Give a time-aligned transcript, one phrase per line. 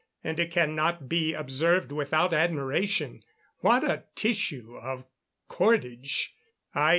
[0.23, 3.21] And it cannot be observed without admiration,
[3.59, 5.03] what a tissue of
[5.47, 6.35] cordage,
[6.75, 6.89] _i.